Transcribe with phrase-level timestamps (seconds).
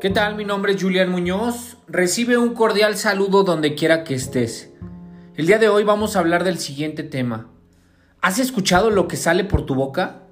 [0.00, 0.34] ¿Qué tal?
[0.34, 1.76] Mi nombre es Julián Muñoz.
[1.86, 4.72] Recibe un cordial saludo donde quiera que estés.
[5.36, 7.48] El día de hoy vamos a hablar del siguiente tema.
[8.22, 10.22] ¿Has escuchado lo que sale por tu boca?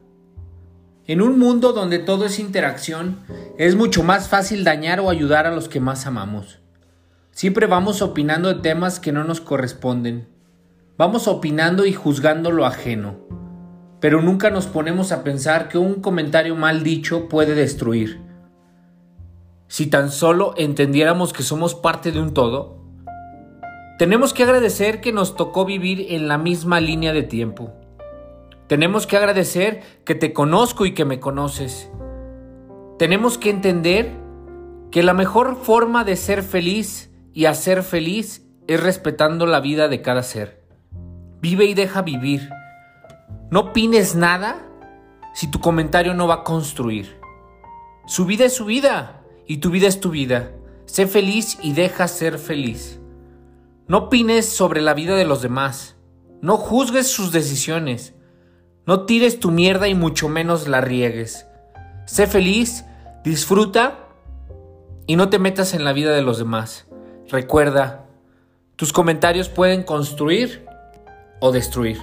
[1.04, 3.19] En un mundo donde todo es interacción,
[3.58, 6.60] es mucho más fácil dañar o ayudar a los que más amamos.
[7.30, 10.30] Siempre vamos opinando de temas que no nos corresponden.
[10.96, 13.19] Vamos opinando y juzgando lo ajeno.
[14.00, 18.27] Pero nunca nos ponemos a pensar que un comentario mal dicho puede destruir
[19.69, 22.79] si tan solo entendiéramos que somos parte de un todo?
[23.99, 27.73] Tenemos que agradecer que nos tocó vivir en la misma línea de tiempo.
[28.67, 31.91] Tenemos que agradecer que te conozco y que me conoces.
[32.99, 34.13] Tenemos que entender
[34.91, 40.01] que la mejor forma de ser feliz y hacer feliz es respetando la vida de
[40.01, 40.65] cada ser.
[41.41, 42.49] Vive y deja vivir.
[43.51, 44.66] No opines nada
[45.35, 47.21] si tu comentario no va a construir.
[48.07, 50.52] Su vida es su vida y tu vida es tu vida.
[50.85, 53.01] Sé feliz y deja ser feliz.
[53.88, 55.96] No opines sobre la vida de los demás.
[56.43, 58.15] No juzgues sus decisiones.
[58.87, 61.46] No tires tu mierda y mucho menos la riegues.
[62.07, 62.85] Sé feliz,
[63.24, 64.08] disfruta
[65.06, 66.86] y no te metas en la vida de los demás.
[67.28, 68.06] Recuerda,
[68.76, 70.66] tus comentarios pueden construir
[71.41, 71.98] o destruir.